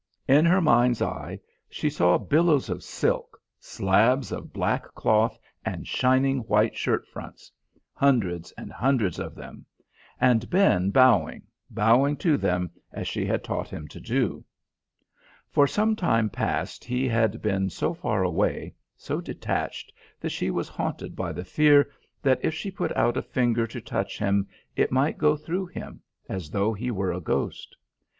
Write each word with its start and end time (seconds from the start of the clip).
In 0.27 0.45
her 0.45 0.61
mind's 0.61 0.99
eye 0.99 1.39
she 1.69 1.87
saw 1.87 2.17
billows 2.17 2.69
of 2.71 2.81
silk, 2.83 3.39
slabs 3.59 4.31
of 4.31 4.51
black 4.51 4.81
cloth 4.95 5.37
and 5.63 5.87
shining 5.87 6.39
white 6.39 6.75
shirt 6.75 7.05
fronts 7.05 7.51
hundreds 7.93 8.51
and 8.53 8.71
hundreds 8.73 9.19
of 9.19 9.35
them. 9.35 9.63
And 10.19 10.49
Ben 10.49 10.89
bowing, 10.89 11.43
bowing 11.69 12.17
to 12.17 12.35
them 12.35 12.71
as 12.91 13.07
she 13.07 13.27
had 13.27 13.43
taught 13.43 13.69
him 13.69 13.87
to 13.89 13.99
do. 13.99 14.43
For 15.51 15.67
some 15.67 15.95
time 15.95 16.31
past 16.31 16.83
he 16.83 17.07
had 17.07 17.39
been 17.39 17.69
so 17.69 17.93
far 17.93 18.23
away, 18.23 18.73
so 18.97 19.21
detached 19.21 19.93
that 20.19 20.29
she 20.31 20.49
was 20.49 20.67
haunted 20.67 21.15
by 21.15 21.31
the 21.31 21.45
fear 21.45 21.91
that 22.23 22.39
if 22.43 22.55
she 22.55 22.71
put 22.71 22.91
out 22.97 23.17
a 23.17 23.21
finger 23.21 23.67
to 23.67 23.79
touch 23.79 24.17
him 24.17 24.47
it 24.75 24.91
might 24.91 25.19
go 25.19 25.37
through 25.37 25.67
him, 25.67 26.01
as 26.27 26.49
though 26.49 26.73
he 26.73 26.89
were 26.89 27.13
a 27.13 27.21
ghost. 27.21 27.75